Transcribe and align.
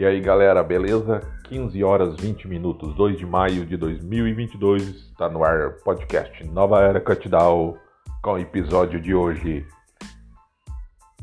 E 0.00 0.06
aí 0.06 0.18
galera, 0.18 0.64
beleza? 0.64 1.20
15 1.44 1.84
horas 1.84 2.16
20 2.18 2.48
minutos, 2.48 2.94
2 2.94 3.18
de 3.18 3.26
maio 3.26 3.66
de 3.66 3.76
2022, 3.76 4.82
está 4.82 5.28
no 5.28 5.44
ar 5.44 5.72
podcast 5.84 6.42
Nova 6.44 6.80
Era 6.80 6.98
Cutdown 6.98 7.76
com 8.22 8.32
o 8.32 8.38
episódio 8.38 8.98
de 8.98 9.14
hoje 9.14 9.66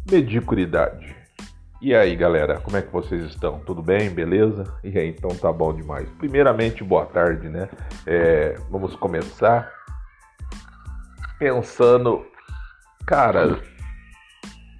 Mediocridade. 0.07 1.15
E 1.81 1.95
aí 1.95 2.15
galera, 2.15 2.59
como 2.59 2.77
é 2.77 2.83
que 2.83 2.93
vocês 2.93 3.23
estão? 3.23 3.57
Tudo 3.61 3.81
bem? 3.81 4.11
Beleza? 4.11 4.63
E 4.83 4.95
aí, 4.95 5.09
então 5.09 5.31
tá 5.35 5.51
bom 5.51 5.73
demais. 5.73 6.07
Primeiramente, 6.19 6.83
boa 6.83 7.07
tarde, 7.07 7.49
né? 7.49 7.67
É, 8.05 8.59
vamos 8.69 8.95
começar 8.95 9.73
pensando, 11.39 12.23
cara, 13.07 13.59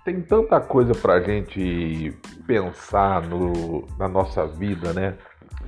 tem 0.06 0.22
tanta 0.22 0.62
coisa 0.62 0.94
pra 0.94 1.20
gente 1.20 2.16
pensar 2.48 3.22
no, 3.24 3.86
na 4.00 4.08
nossa 4.08 4.48
vida, 4.48 4.94
né? 4.94 5.18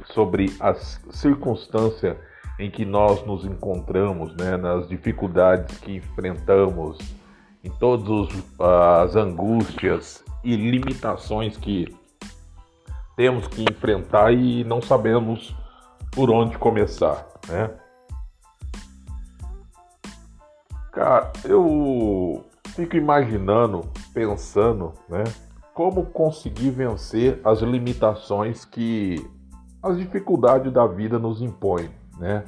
Sobre 0.06 0.56
as 0.60 1.00
circunstâncias 1.12 2.18
em 2.58 2.72
que 2.72 2.86
nós 2.86 3.24
nos 3.26 3.46
encontramos, 3.46 4.34
né? 4.36 4.56
Nas 4.56 4.88
dificuldades 4.88 5.78
que 5.80 5.98
enfrentamos, 5.98 6.98
em 7.64 7.70
todas 7.70 8.30
as 8.58 9.16
angústias 9.16 10.24
e 10.44 10.56
limitações 10.56 11.58
que 11.58 11.94
temos 13.18 13.48
que 13.48 13.64
enfrentar 13.64 14.32
e 14.32 14.64
não 14.64 14.82
sabemos 14.82 15.54
por 16.12 16.32
onde 16.32 16.58
começar, 16.58 17.28
né? 17.50 17.70
Cara, 20.94 21.32
eu 21.44 22.46
fico 22.76 22.96
imaginando, 22.96 23.90
pensando, 24.14 24.94
né? 25.08 25.24
Como 25.80 26.08
conseguir 26.08 26.72
vencer 26.72 27.40
as 27.42 27.62
limitações 27.62 28.66
que 28.66 29.26
as 29.82 29.98
dificuldades 29.98 30.74
da 30.74 30.86
vida 30.86 31.18
nos 31.18 31.42
impõem, 31.42 31.90
né? 32.18 32.44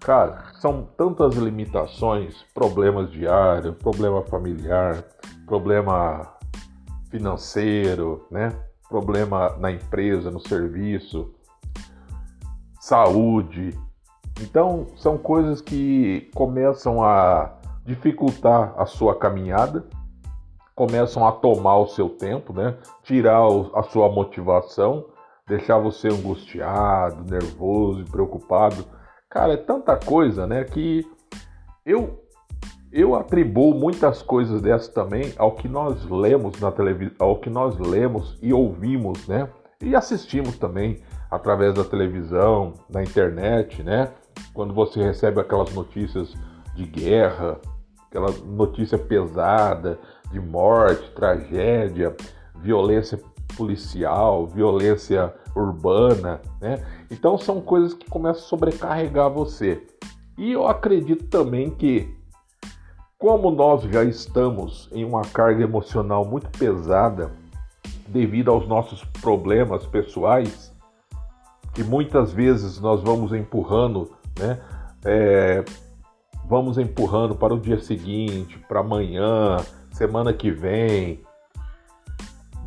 Cara, 0.00 0.44
são 0.54 0.88
tantas 0.96 1.34
limitações, 1.34 2.42
problemas 2.54 3.10
diários, 3.10 3.76
problema 3.76 4.22
familiar, 4.22 5.04
problema 5.44 6.32
financeiro, 7.10 8.26
né? 8.30 8.58
Problema 8.88 9.54
na 9.58 9.70
empresa, 9.70 10.30
no 10.30 10.40
serviço, 10.40 11.30
saúde. 12.80 13.78
Então, 14.40 14.86
são 14.96 15.18
coisas 15.18 15.60
que 15.60 16.30
começam 16.34 17.04
a 17.04 17.52
dificultar 17.84 18.72
a 18.78 18.86
sua 18.86 19.14
caminhada, 19.14 19.84
começam 20.82 21.24
a 21.24 21.30
tomar 21.30 21.78
o 21.78 21.86
seu 21.86 22.08
tempo, 22.08 22.52
né? 22.52 22.76
Tirar 23.04 23.46
a 23.72 23.84
sua 23.84 24.10
motivação, 24.10 25.06
deixar 25.46 25.78
você 25.78 26.08
angustiado, 26.08 27.24
nervoso, 27.30 28.04
preocupado. 28.06 28.84
Cara, 29.30 29.52
é 29.52 29.56
tanta 29.56 29.96
coisa, 29.96 30.44
né, 30.44 30.64
que 30.64 31.06
eu 31.86 32.18
eu 32.92 33.14
atribuo 33.14 33.72
muitas 33.72 34.22
coisas 34.22 34.60
dessas 34.60 34.88
também 34.88 35.32
ao 35.38 35.52
que 35.52 35.68
nós 35.68 36.04
lemos 36.10 36.60
na 36.60 36.72
televisão, 36.72 37.14
ao 37.20 37.36
que 37.36 37.48
nós 37.48 37.78
lemos 37.78 38.36
e 38.42 38.52
ouvimos, 38.52 39.28
né? 39.28 39.48
E 39.80 39.94
assistimos 39.94 40.58
também 40.58 41.00
através 41.30 41.74
da 41.74 41.84
televisão, 41.84 42.74
na 42.90 43.02
internet, 43.04 43.84
né? 43.84 44.10
Quando 44.52 44.74
você 44.74 45.00
recebe 45.00 45.40
aquelas 45.40 45.72
notícias 45.72 46.34
de 46.74 46.84
guerra, 46.84 47.58
aquela 48.12 48.30
notícia 48.44 48.98
pesada 48.98 49.98
de 50.30 50.38
morte, 50.38 51.10
tragédia, 51.12 52.14
violência 52.56 53.18
policial, 53.56 54.46
violência 54.46 55.34
urbana, 55.56 56.40
né? 56.60 56.84
Então 57.10 57.38
são 57.38 57.60
coisas 57.60 57.94
que 57.94 58.08
começam 58.08 58.42
a 58.42 58.46
sobrecarregar 58.46 59.30
você. 59.30 59.82
E 60.36 60.52
eu 60.52 60.66
acredito 60.66 61.24
também 61.24 61.70
que 61.70 62.14
como 63.18 63.50
nós 63.50 63.82
já 63.84 64.04
estamos 64.04 64.88
em 64.92 65.04
uma 65.04 65.22
carga 65.22 65.62
emocional 65.62 66.24
muito 66.24 66.50
pesada 66.58 67.30
devido 68.08 68.50
aos 68.50 68.66
nossos 68.68 69.04
problemas 69.22 69.86
pessoais, 69.86 70.72
que 71.72 71.82
muitas 71.82 72.32
vezes 72.32 72.78
nós 72.80 73.00
vamos 73.00 73.32
empurrando, 73.32 74.10
né? 74.38 74.60
É, 75.04 75.64
vamos 76.44 76.78
empurrando 76.78 77.34
para 77.34 77.54
o 77.54 77.60
dia 77.60 77.78
seguinte, 77.78 78.58
para 78.68 78.80
amanhã, 78.80 79.56
semana 79.90 80.32
que 80.32 80.50
vem. 80.50 81.22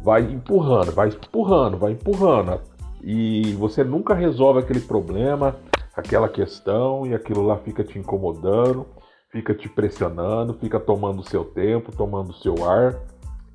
Vai 0.03 0.21
empurrando, 0.21 0.91
vai 0.91 1.09
empurrando, 1.09 1.77
vai 1.77 1.91
empurrando. 1.93 2.61
E 3.01 3.53
você 3.53 3.83
nunca 3.83 4.13
resolve 4.13 4.59
aquele 4.59 4.79
problema, 4.79 5.55
aquela 5.95 6.29
questão, 6.29 7.05
e 7.05 7.13
aquilo 7.13 7.41
lá 7.41 7.57
fica 7.57 7.83
te 7.83 7.97
incomodando, 7.97 8.85
fica 9.29 9.53
te 9.53 9.67
pressionando, 9.67 10.53
fica 10.53 10.79
tomando 10.79 11.27
seu 11.27 11.43
tempo, 11.43 11.95
tomando 11.95 12.33
seu 12.33 12.67
ar. 12.67 12.99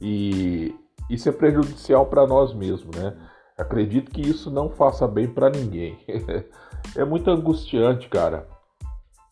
E 0.01 0.75
isso 1.09 1.29
é 1.29 1.33
prejudicial 1.33 2.07
para 2.07 2.27
nós 2.27 2.53
mesmos, 2.53 2.97
né? 2.97 3.17
Acredito 3.57 4.11
que 4.11 4.23
isso 4.23 4.51
não 4.51 4.71
faça 4.71 5.07
bem 5.07 5.29
para 5.29 5.51
ninguém. 5.51 5.99
é 6.97 7.05
muito 7.05 7.31
angustiante, 7.31 8.09
cara 8.09 8.47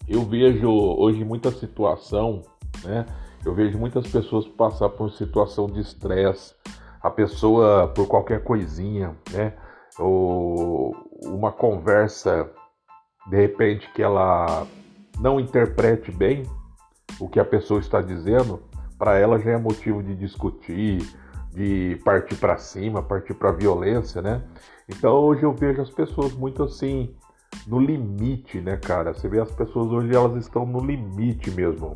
eu 0.08 0.22
vejo 0.22 0.70
hoje 0.70 1.24
muita 1.24 1.50
situação, 1.50 2.42
né? 2.82 3.04
Eu 3.44 3.54
vejo 3.54 3.78
muitas 3.78 4.06
pessoas 4.10 4.46
passar 4.48 4.88
por 4.88 5.10
situação 5.12 5.66
de 5.66 5.80
estresse, 5.80 6.54
a 7.00 7.10
pessoa 7.10 7.88
por 7.88 8.06
qualquer 8.06 8.42
coisinha, 8.42 9.16
né? 9.30 9.54
Ou 9.98 10.94
uma 11.22 11.52
conversa 11.52 12.50
de 13.28 13.36
repente 13.36 13.91
que 13.92 14.02
ela 14.02 14.66
não 15.20 15.38
interprete 15.38 16.10
bem 16.10 16.44
o 17.20 17.28
que 17.28 17.38
a 17.38 17.44
pessoa 17.44 17.80
está 17.80 18.00
dizendo, 18.00 18.62
para 18.98 19.19
ela 19.19 19.38
já 19.38 19.52
é 19.52 19.58
motivo 19.58 20.02
de 20.02 20.14
discutir, 20.14 21.02
de 21.52 22.00
partir 22.04 22.36
para 22.36 22.56
cima, 22.56 23.02
partir 23.02 23.34
para 23.34 23.52
violência, 23.52 24.22
né? 24.22 24.42
Então 24.88 25.12
hoje 25.16 25.42
eu 25.42 25.52
vejo 25.52 25.82
as 25.82 25.90
pessoas 25.90 26.32
muito 26.32 26.62
assim 26.62 27.14
no 27.66 27.78
limite, 27.78 28.60
né, 28.60 28.76
cara? 28.76 29.12
Você 29.12 29.28
vê 29.28 29.41
as 29.41 29.50
pessoas 29.50 29.91
hoje, 29.91 30.14
elas 30.14 30.36
estão 30.36 30.64
no 30.64 30.81
limite 30.81 31.50
mesmo. 31.50 31.94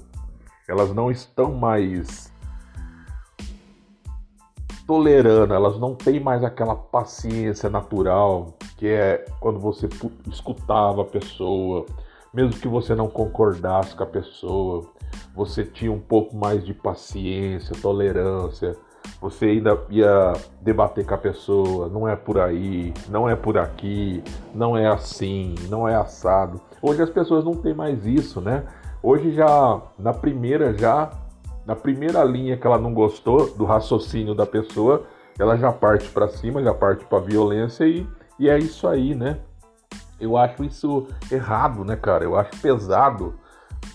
Elas 0.68 0.94
não 0.94 1.10
estão 1.10 1.52
mais 1.52 2.32
tolerando, 4.86 5.54
elas 5.54 5.78
não 5.78 5.94
têm 5.94 6.20
mais 6.20 6.44
aquela 6.44 6.74
paciência 6.74 7.70
natural 7.70 8.58
que 8.76 8.88
é 8.88 9.24
quando 9.40 9.58
você 9.60 9.88
escutava 10.28 11.02
a 11.02 11.04
pessoa, 11.04 11.86
mesmo 12.34 12.60
que 12.60 12.68
você 12.68 12.94
não 12.94 13.08
concordasse 13.08 13.94
com 13.94 14.02
a 14.02 14.06
pessoa, 14.06 14.90
você 15.34 15.64
tinha 15.64 15.92
um 15.92 16.00
pouco 16.00 16.36
mais 16.36 16.64
de 16.64 16.74
paciência, 16.74 17.76
tolerância 17.80 18.76
você 19.20 19.46
ainda 19.46 19.78
ia 19.88 20.32
debater 20.60 21.06
com 21.06 21.14
a 21.14 21.18
pessoa, 21.18 21.88
não 21.88 22.08
é 22.08 22.16
por 22.16 22.38
aí, 22.38 22.92
não 23.08 23.28
é 23.28 23.36
por 23.36 23.56
aqui, 23.56 24.22
não 24.54 24.76
é 24.76 24.86
assim, 24.86 25.54
não 25.68 25.86
é 25.88 25.94
assado. 25.94 26.60
Hoje 26.80 27.02
as 27.02 27.10
pessoas 27.10 27.44
não 27.44 27.54
têm 27.54 27.74
mais 27.74 28.04
isso, 28.04 28.40
né? 28.40 28.64
Hoje 29.02 29.32
já 29.32 29.80
na 29.98 30.12
primeira 30.12 30.76
já 30.76 31.10
na 31.64 31.76
primeira 31.76 32.24
linha 32.24 32.56
que 32.56 32.66
ela 32.66 32.78
não 32.78 32.92
gostou 32.92 33.54
do 33.54 33.64
raciocínio 33.64 34.34
da 34.34 34.44
pessoa, 34.44 35.04
ela 35.38 35.56
já 35.56 35.72
parte 35.72 36.08
para 36.08 36.28
cima, 36.28 36.62
já 36.62 36.74
parte 36.74 37.04
para 37.04 37.20
violência 37.20 37.84
e, 37.84 38.06
e 38.38 38.48
é 38.48 38.58
isso 38.58 38.88
aí, 38.88 39.14
né? 39.14 39.38
Eu 40.20 40.36
acho 40.36 40.64
isso 40.64 41.06
errado, 41.30 41.84
né, 41.84 41.96
cara? 41.96 42.24
Eu 42.24 42.36
acho 42.36 42.50
pesado 42.60 43.34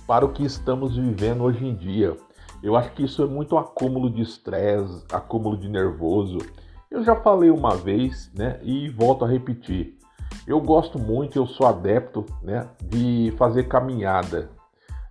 para 0.06 0.26
o 0.26 0.30
que 0.30 0.46
estamos 0.46 0.96
vivendo 0.96 1.44
hoje 1.44 1.66
em 1.66 1.76
dia. 1.76 2.16
Eu 2.62 2.76
acho 2.76 2.92
que 2.92 3.04
isso 3.04 3.22
é 3.24 3.26
muito 3.26 3.58
acúmulo 3.58 4.10
de 4.10 4.22
estresse, 4.22 5.04
acúmulo 5.12 5.58
de 5.58 5.70
nervoso. 5.70 6.40
Eu 6.90 7.04
já 7.04 7.16
falei 7.16 7.50
uma 7.50 7.76
vez, 7.76 8.32
né, 8.34 8.60
e 8.64 8.90
volto 8.90 9.26
a 9.26 9.28
repetir. 9.28 9.98
Eu 10.46 10.60
gosto 10.62 10.98
muito, 10.98 11.38
eu 11.38 11.46
sou 11.46 11.68
adepto, 11.68 12.26
né, 12.42 12.68
de 12.82 13.34
fazer 13.38 13.64
caminhada. 13.64 14.50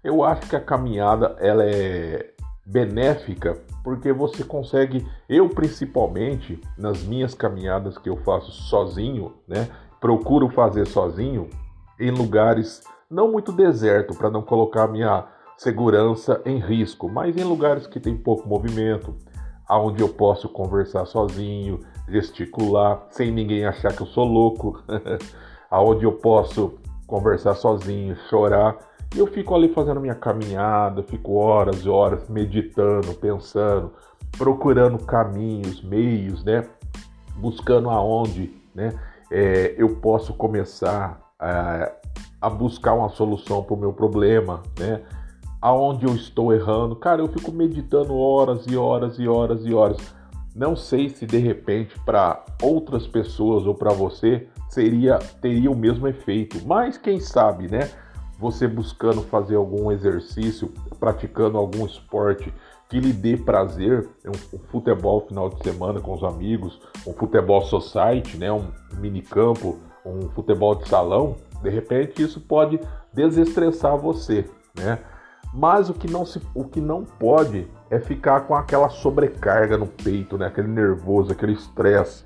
Eu 0.02 0.25
acho 0.25 0.48
que 0.48 0.56
a 0.56 0.60
caminhada 0.60 1.37
ela 1.38 1.64
é 1.64 2.32
benéfica 2.64 3.56
porque 3.84 4.12
você 4.12 4.43
consegue, 4.43 5.06
eu 5.28 5.48
principalmente 5.48 6.60
nas 6.76 7.04
minhas 7.04 7.34
caminhadas 7.34 7.96
que 7.96 8.08
eu 8.08 8.16
faço 8.16 8.50
sozinho, 8.50 9.34
né, 9.46 9.69
procuro 10.00 10.48
fazer 10.48 10.87
sozinho 10.87 11.48
em 12.00 12.10
lugares 12.10 12.82
não 13.08 13.31
muito 13.31 13.52
deserto 13.52 14.14
para 14.14 14.31
não 14.31 14.43
colocar 14.43 14.88
minha 14.88 15.25
segurança 15.56 16.41
em 16.44 16.58
risco, 16.58 17.08
mas 17.08 17.37
em 17.37 17.44
lugares 17.44 17.87
que 17.87 17.99
tem 17.99 18.17
pouco 18.17 18.49
movimento, 18.49 19.14
aonde 19.67 20.03
eu 20.03 20.08
posso 20.08 20.49
conversar 20.49 21.06
sozinho, 21.06 21.81
gesticular, 22.08 23.06
sem 23.11 23.31
ninguém 23.32 23.64
achar 23.64 23.93
que 23.94 24.03
eu 24.03 24.06
sou 24.06 24.25
louco, 24.25 24.82
aonde 25.70 26.05
eu 26.05 26.12
posso 26.12 26.79
conversar 27.06 27.55
sozinho, 27.55 28.17
chorar. 28.29 28.76
E 29.14 29.19
eu 29.19 29.26
fico 29.26 29.55
ali 29.55 29.73
fazendo 29.73 30.00
minha 30.00 30.14
caminhada, 30.14 31.03
fico 31.03 31.35
horas 31.35 31.85
e 31.85 31.88
horas 31.88 32.29
meditando, 32.29 33.14
pensando, 33.14 33.93
procurando 34.37 34.99
caminhos, 34.99 35.82
meios, 35.82 36.44
né, 36.44 36.64
buscando 37.37 37.88
aonde 37.88 38.53
né, 38.75 38.93
é, 39.31 39.75
eu 39.79 39.97
posso 39.97 40.35
começar 40.35 41.20
a, 41.38 41.93
a 42.41 42.50
buscar 42.50 42.94
uma 42.94 43.08
solução 43.08 43.62
para 43.62 43.75
o 43.75 43.76
meu 43.76 43.93
problema, 43.93 44.62
né? 44.79 45.03
Aonde 45.67 46.07
eu 46.07 46.15
estou 46.15 46.55
errando. 46.55 46.95
Cara, 46.95 47.21
eu 47.21 47.27
fico 47.27 47.51
meditando 47.51 48.17
horas 48.17 48.65
e 48.69 48.77
horas 48.77 49.19
e 49.19 49.27
horas 49.27 49.67
e 49.67 49.75
horas. 49.75 49.97
Não 50.55 50.77
sei 50.77 51.09
se 51.09 51.27
de 51.27 51.39
repente 51.39 51.99
para 52.05 52.45
outras 52.63 53.05
pessoas 53.09 53.67
ou 53.67 53.75
para 53.75 53.93
você 53.93 54.47
seria 54.69 55.19
teria 55.43 55.69
o 55.69 55.77
mesmo 55.77 56.07
efeito, 56.07 56.65
mas 56.65 56.97
quem 56.97 57.19
sabe, 57.19 57.69
né? 57.69 57.91
Você 58.39 58.69
buscando 58.69 59.23
fazer 59.23 59.57
algum 59.57 59.91
exercício, 59.91 60.73
praticando 61.01 61.59
algum 61.59 61.85
esporte 61.85 62.55
que 62.89 63.01
lhe 63.01 63.13
dê 63.13 63.37
prazer, 63.37 64.09
um, 64.25 64.57
um 64.57 64.61
futebol 64.71 65.27
final 65.27 65.49
de 65.49 65.61
semana 65.65 66.01
com 66.01 66.15
os 66.15 66.23
amigos, 66.23 66.81
um 67.05 67.13
futebol 67.13 67.63
society, 67.63 68.37
né, 68.37 68.53
um 68.53 68.71
mini 69.01 69.21
campo, 69.21 69.81
um 70.05 70.29
futebol 70.29 70.77
de 70.77 70.89
salão, 70.89 71.35
de 71.61 71.71
repente 71.71 72.23
isso 72.23 72.41
pode 72.41 72.79
desestressar 73.13 73.97
você, 73.97 74.49
né? 74.79 75.01
Mas 75.52 75.88
o 75.88 75.94
que 75.94 76.10
não 76.10 76.25
se, 76.25 76.40
o 76.54 76.64
que 76.64 76.81
não 76.81 77.04
pode 77.04 77.66
é 77.90 77.98
ficar 77.98 78.43
com 78.43 78.54
aquela 78.54 78.88
sobrecarga 78.88 79.78
no 79.78 79.87
peito, 79.87 80.37
né? 80.37 80.46
Aquele 80.46 80.69
nervoso, 80.69 81.32
aquele 81.32 81.52
estresse. 81.52 82.25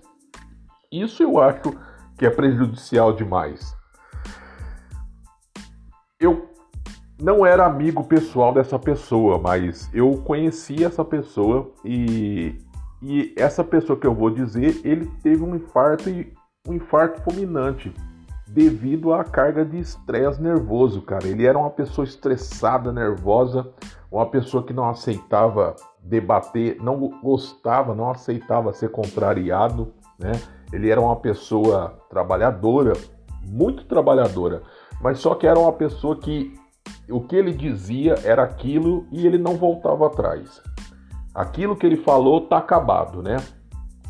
Isso 0.91 1.23
eu 1.23 1.41
acho 1.41 1.73
que 2.19 2.27
é 2.27 2.31
prejudicial 2.31 3.13
demais. 3.13 3.77
Eu 6.19 6.51
não 7.21 7.47
era 7.47 7.67
amigo 7.67 8.05
pessoal 8.05 8.53
dessa 8.53 8.79
pessoa, 8.79 9.39
mas 9.39 9.89
eu 9.93 10.13
conheci 10.25 10.85
essa 10.85 11.05
pessoa 11.05 11.71
e, 11.85 12.59
e 13.03 13.33
essa 13.37 13.63
pessoa 13.63 13.99
que 13.99 14.07
eu 14.07 14.15
vou 14.15 14.31
dizer, 14.31 14.81
ele 14.85 15.07
teve 15.23 15.43
um 15.43 15.55
infarto 15.55 16.09
e 16.09 16.33
um 16.67 16.75
infarto 16.75 17.23
fulminante 17.23 17.93
devido 18.53 19.13
à 19.13 19.23
carga 19.23 19.65
de 19.65 19.79
estresse 19.79 20.43
nervoso, 20.43 21.03
cara. 21.03 21.27
Ele 21.27 21.47
era 21.47 21.57
uma 21.57 21.71
pessoa 21.71 22.05
estressada, 22.05 22.93
nervosa, 22.93 23.69
uma 24.11 24.27
pessoa 24.27 24.65
que 24.65 24.73
não 24.73 24.89
aceitava 24.89 25.77
debater, 26.03 26.83
não 26.83 26.99
gostava, 27.23 27.95
não 27.95 28.11
aceitava 28.11 28.73
ser 28.73 28.91
contrariado, 28.91 29.95
né? 30.19 30.33
Ele 30.73 30.91
era 30.91 31.01
uma 31.01 31.15
pessoa 31.17 31.97
trabalhadora, 32.09 32.93
muito 33.47 33.85
trabalhadora, 33.85 34.63
mas 35.01 35.21
só 35.21 35.35
que 35.37 35.47
era 35.47 35.59
uma 35.59 35.73
pessoa 35.73 36.17
que 36.17 36.53
o 37.09 37.21
que 37.21 37.37
ele 37.37 37.53
dizia 37.53 38.17
era 38.25 38.43
aquilo 38.43 39.07
e 39.13 39.27
ele 39.27 39.39
não 39.39 39.57
voltava 39.57 40.07
atrás. 40.07 40.61
Aquilo 41.33 41.77
que 41.77 41.87
ele 41.87 41.99
falou 41.99 42.41
tá 42.43 42.59
acabado, 42.59 43.23
né? 43.23 43.37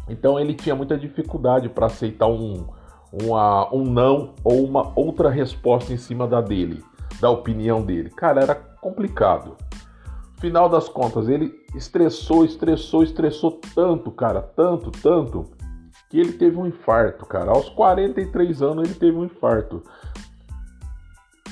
Então 0.09 0.41
ele 0.41 0.55
tinha 0.55 0.75
muita 0.75 0.97
dificuldade 0.97 1.69
para 1.69 1.87
aceitar 1.87 2.27
um, 2.27 2.67
uma, 3.13 3.73
um 3.75 3.85
não 3.85 4.35
ou 4.45 4.65
uma 4.65 4.93
outra 4.95 5.29
resposta 5.31 5.93
em 5.93 5.97
cima 5.97 6.27
da 6.27 6.41
dele, 6.41 6.83
da 7.21 7.31
opinião 7.31 7.83
dele. 7.83 8.11
Cara, 8.11 8.43
era 8.43 8.55
complicado. 8.55 9.57
Final 10.39 10.69
das 10.69 10.89
contas, 10.89 11.29
ele 11.29 11.53
estressou, 11.75 12.45
estressou, 12.45 13.03
estressou 13.03 13.61
tanto, 13.75 14.11
cara, 14.11 14.41
tanto, 14.41 14.91
tanto, 14.91 15.45
que 16.09 16.19
ele 16.19 16.33
teve 16.33 16.57
um 16.57 16.67
infarto, 16.67 17.27
cara. 17.27 17.51
Aos 17.51 17.69
43 17.69 18.63
anos 18.63 18.89
ele 18.89 18.99
teve 18.99 19.17
um 19.17 19.25
infarto. 19.25 19.83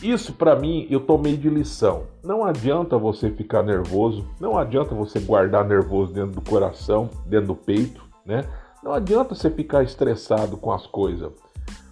Isso 0.02 0.32
para 0.32 0.56
mim 0.56 0.86
eu 0.88 1.00
tomei 1.00 1.36
de 1.36 1.50
lição. 1.50 2.04
Não 2.24 2.44
adianta 2.44 2.96
você 2.96 3.30
ficar 3.30 3.62
nervoso, 3.62 4.28
não 4.40 4.56
adianta 4.56 4.94
você 4.94 5.18
guardar 5.20 5.64
nervoso 5.64 6.12
dentro 6.12 6.32
do 6.32 6.40
coração, 6.40 7.10
dentro 7.26 7.48
do 7.48 7.56
peito, 7.56 8.02
né? 8.24 8.44
Não 8.82 8.92
adianta 8.92 9.34
você 9.34 9.50
ficar 9.50 9.82
estressado 9.82 10.56
com 10.56 10.72
as 10.72 10.86
coisas. 10.86 11.32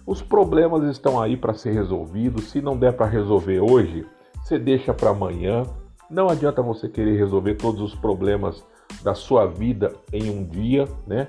Os 0.07 0.21
problemas 0.21 0.89
estão 0.89 1.21
aí 1.21 1.35
para 1.35 1.53
ser 1.53 1.73
resolvidos. 1.73 2.45
Se 2.45 2.61
não 2.61 2.77
der 2.77 2.93
para 2.93 3.05
resolver 3.05 3.59
hoje, 3.59 4.07
você 4.41 4.57
deixa 4.57 4.93
para 4.93 5.09
amanhã. 5.09 5.63
Não 6.09 6.29
adianta 6.29 6.61
você 6.61 6.87
querer 6.87 7.17
resolver 7.17 7.55
todos 7.55 7.81
os 7.81 7.93
problemas 7.93 8.65
da 9.03 9.13
sua 9.13 9.45
vida 9.45 9.91
em 10.13 10.29
um 10.29 10.45
dia, 10.45 10.87
né? 11.05 11.27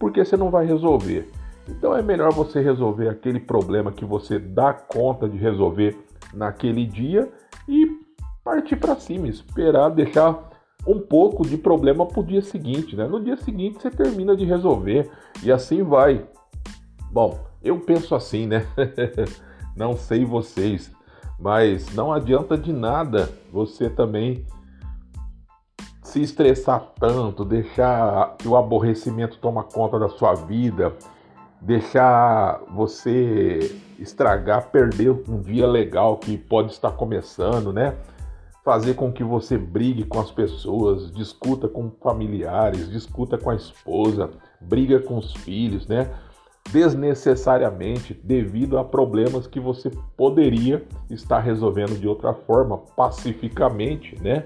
Porque 0.00 0.24
você 0.24 0.36
não 0.36 0.50
vai 0.50 0.66
resolver. 0.66 1.30
Então 1.68 1.96
é 1.96 2.02
melhor 2.02 2.32
você 2.32 2.60
resolver 2.60 3.08
aquele 3.08 3.38
problema 3.38 3.92
que 3.92 4.04
você 4.04 4.40
dá 4.40 4.72
conta 4.72 5.28
de 5.28 5.38
resolver 5.38 5.96
naquele 6.34 6.84
dia 6.84 7.30
e 7.68 7.86
partir 8.42 8.74
para 8.74 8.96
cima, 8.96 9.28
esperar 9.28 9.88
deixar 9.90 10.50
um 10.84 10.98
pouco 10.98 11.46
de 11.46 11.56
problema 11.56 12.04
para 12.04 12.20
o 12.20 12.24
dia 12.24 12.42
seguinte, 12.42 12.96
né? 12.96 13.06
No 13.06 13.22
dia 13.22 13.36
seguinte 13.36 13.80
você 13.80 13.90
termina 13.90 14.36
de 14.36 14.44
resolver 14.44 15.08
e 15.44 15.52
assim 15.52 15.84
vai. 15.84 16.26
Bom, 17.12 17.45
eu 17.62 17.80
penso 17.80 18.14
assim, 18.14 18.46
né? 18.46 18.66
não 19.76 19.96
sei 19.96 20.24
vocês, 20.24 20.90
mas 21.38 21.94
não 21.94 22.12
adianta 22.12 22.56
de 22.56 22.72
nada 22.72 23.28
você 23.52 23.90
também 23.90 24.46
se 26.02 26.22
estressar 26.22 26.92
tanto, 26.98 27.44
deixar 27.44 28.36
que 28.38 28.46
o 28.48 28.56
aborrecimento 28.56 29.38
toma 29.38 29.64
conta 29.64 29.98
da 29.98 30.08
sua 30.08 30.34
vida, 30.34 30.94
deixar 31.60 32.62
você 32.70 33.76
estragar, 33.98 34.70
perder 34.70 35.10
um 35.28 35.40
dia 35.40 35.66
legal 35.66 36.16
que 36.16 36.38
pode 36.38 36.72
estar 36.72 36.92
começando, 36.92 37.72
né? 37.72 37.94
Fazer 38.64 38.94
com 38.94 39.12
que 39.12 39.22
você 39.22 39.58
brigue 39.58 40.04
com 40.04 40.20
as 40.20 40.30
pessoas, 40.30 41.10
discuta 41.12 41.68
com 41.68 41.90
familiares, 42.02 42.90
discuta 42.90 43.36
com 43.36 43.50
a 43.50 43.54
esposa, 43.54 44.30
briga 44.60 45.00
com 45.00 45.18
os 45.18 45.32
filhos, 45.34 45.86
né? 45.86 46.10
Desnecessariamente 46.70 48.14
devido 48.22 48.78
a 48.78 48.84
problemas 48.84 49.46
que 49.46 49.60
você 49.60 49.90
poderia 50.16 50.84
estar 51.10 51.40
resolvendo 51.40 51.98
de 51.98 52.08
outra 52.08 52.34
forma, 52.34 52.78
pacificamente, 52.96 54.20
né? 54.20 54.44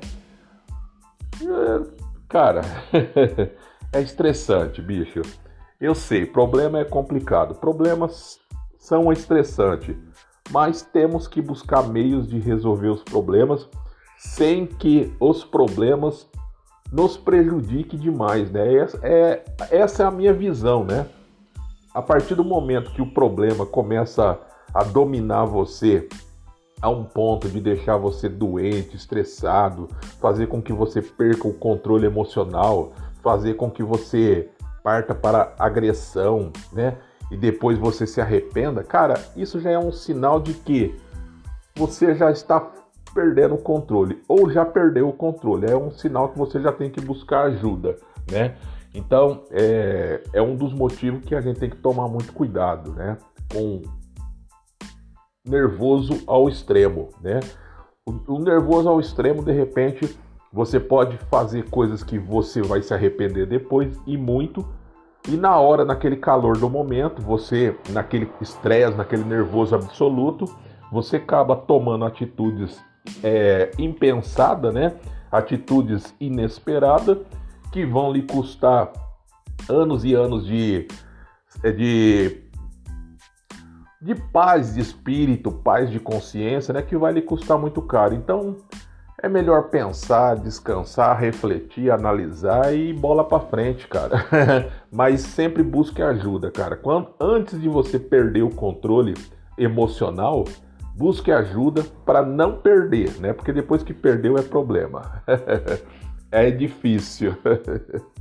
É, 1.43 1.90
cara, 2.28 2.62
é 3.93 4.00
estressante, 4.00 4.82
bicho. 4.82 5.22
Eu 5.81 5.94
sei, 5.94 6.26
problema 6.26 6.81
é 6.81 6.84
complicado, 6.84 7.55
problemas 7.55 8.38
são 8.78 9.11
estressantes, 9.12 9.96
mas 10.50 10.82
temos 10.82 11.26
que 11.26 11.40
buscar 11.40 11.88
meios 11.88 12.28
de 12.28 12.38
resolver 12.38 12.88
os 12.88 13.02
problemas 13.02 13.69
sem 14.19 14.66
que 14.66 15.14
os 15.19 15.43
problemas 15.43 16.28
nos 16.93 17.16
prejudiquem 17.16 17.99
demais, 17.99 18.50
né? 18.50 18.75
Essa 18.75 19.00
é, 19.02 19.45
essa 19.71 20.02
é 20.02 20.06
a 20.06 20.11
minha 20.11 20.33
visão, 20.35 20.85
né? 20.85 21.06
A 21.94 22.00
partir 22.00 22.35
do 22.35 22.44
momento 22.44 22.92
que 22.92 23.02
o 23.02 23.12
problema 23.12 23.66
começa 23.66 24.38
a 24.73 24.85
dominar 24.85 25.44
você 25.44 26.09
a 26.80 26.88
um 26.88 27.04
ponto 27.04 27.49
de 27.49 27.61
deixar 27.61 27.97
você 27.97 28.28
doente, 28.28 28.97
estressado, 28.97 29.88
fazer 30.20 30.47
com 30.47 30.62
que 30.62 30.73
você 30.73 31.02
perca 31.02 31.47
o 31.47 31.52
controle 31.52 32.06
emocional, 32.06 32.92
fazer 33.23 33.54
com 33.54 33.70
que 33.70 33.82
você 33.82 34.49
parta 34.82 35.14
para 35.14 35.52
agressão, 35.59 36.50
né? 36.73 36.97
E 37.30 37.37
depois 37.37 37.78
você 37.78 38.06
se 38.06 38.20
arrependa, 38.20 38.82
cara, 38.82 39.14
isso 39.37 39.61
já 39.61 39.70
é 39.70 39.78
um 39.78 39.92
sinal 39.92 40.40
de 40.40 40.54
que 40.54 40.99
você 41.76 42.14
já 42.14 42.30
está 42.30 42.66
perdendo 43.14 43.54
o 43.54 43.59
controle 43.59 44.23
ou 44.26 44.50
já 44.50 44.64
perdeu 44.64 45.09
o 45.09 45.12
controle. 45.12 45.70
É 45.70 45.76
um 45.76 45.90
sinal 45.90 46.30
que 46.30 46.38
você 46.38 46.61
já 46.61 46.73
tem 46.73 46.90
que 46.90 47.00
buscar 47.00 47.42
ajuda, 47.42 47.97
né? 48.30 48.56
Então, 48.94 49.44
é, 49.50 50.23
é 50.32 50.42
um 50.42 50.56
dos 50.56 50.73
motivos 50.73 51.25
que 51.25 51.35
a 51.35 51.40
gente 51.40 51.61
tem 51.61 51.70
que 51.70 51.76
tomar 51.76 52.09
muito 52.09 52.32
cuidado, 52.32 52.92
né? 52.92 53.16
Com 53.52 53.82
nervoso 55.47 56.23
ao 56.26 56.49
extremo, 56.49 57.11
né? 57.20 57.40
O, 58.04 58.35
o 58.35 58.38
nervoso 58.40 58.88
ao 58.88 58.99
extremo, 58.99 59.42
de 59.44 59.52
repente, 59.52 60.18
você 60.52 60.80
pode 60.80 61.16
fazer 61.30 61.70
coisas 61.70 62.02
que 62.02 62.18
você 62.18 62.61
vai 62.62 62.82
se 62.82 62.92
arrepender 62.92 63.47
depois 63.47 63.97
e 64.06 64.16
muito. 64.16 64.66
E 65.28 65.37
na 65.37 65.56
hora, 65.59 65.85
naquele 65.85 66.16
calor 66.16 66.56
do 66.56 66.68
momento, 66.68 67.23
você, 67.23 67.76
naquele 67.90 68.28
estresse, 68.40 68.97
naquele 68.97 69.23
nervoso 69.23 69.75
absoluto, 69.75 70.47
você 70.90 71.16
acaba 71.16 71.54
tomando 71.54 72.04
atitudes 72.04 72.82
é, 73.23 73.70
impensadas, 73.78 74.75
né? 74.75 74.94
Atitudes 75.30 76.12
inesperadas 76.18 77.18
que 77.73 77.85
vão 77.85 78.12
lhe 78.12 78.23
custar 78.23 78.93
anos 79.69 80.05
e 80.05 80.15
anos 80.15 80.47
de, 80.47 80.87
é, 81.62 81.71
de, 81.71 82.43
de 84.00 84.15
paz 84.33 84.75
de 84.75 84.81
espírito, 84.81 85.50
paz 85.50 85.91
de 85.91 86.00
consciência, 86.00 86.75
né, 86.75 86.83
que 86.83 86.97
vai 86.97 87.12
lhe 87.12 87.23
custar 87.23 87.59
muito 87.59 87.81
caro. 87.83 88.15
Então 88.15 88.57
é 89.23 89.29
melhor 89.29 89.65
pensar, 89.65 90.37
descansar, 90.37 91.19
refletir, 91.19 91.91
analisar 91.91 92.75
e 92.75 92.93
bola 92.93 93.23
para 93.23 93.41
frente, 93.41 93.87
cara. 93.87 94.27
Mas 94.91 95.21
sempre 95.21 95.62
busque 95.62 96.03
ajuda, 96.03 96.50
cara. 96.50 96.77
Quando, 96.77 97.11
antes 97.21 97.61
de 97.61 97.69
você 97.69 97.99
perder 97.99 98.43
o 98.43 98.50
controle 98.50 99.15
emocional, 99.59 100.45
busque 100.97 101.31
ajuda 101.31 101.85
para 102.05 102.23
não 102.23 102.57
perder, 102.57 103.21
né? 103.21 103.33
Porque 103.33 103.53
depois 103.53 103.83
que 103.83 103.93
perdeu 103.93 104.39
é 104.39 104.43
problema. 104.43 105.23
é 106.30 106.50
difícil. 106.50 107.37